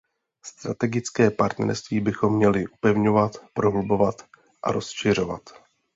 [0.45, 4.15] Strategické partnerství bychom měli upevňovat, prohlubovat
[4.63, 5.41] a rozšiřovat.